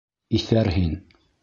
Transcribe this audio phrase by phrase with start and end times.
[0.39, 0.97] Иҫәр һин.